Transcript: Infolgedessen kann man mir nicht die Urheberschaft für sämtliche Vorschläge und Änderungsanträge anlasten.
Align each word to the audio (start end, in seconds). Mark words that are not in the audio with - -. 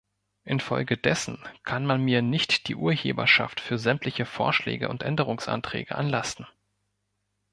Infolgedessen 0.45 1.37
kann 1.63 1.85
man 1.85 2.01
mir 2.01 2.23
nicht 2.23 2.67
die 2.67 2.75
Urheberschaft 2.75 3.59
für 3.61 3.77
sämtliche 3.77 4.25
Vorschläge 4.25 4.89
und 4.89 5.03
Änderungsanträge 5.03 5.93
anlasten. 5.93 6.47